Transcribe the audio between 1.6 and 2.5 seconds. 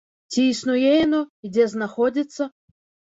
знаходзіцца?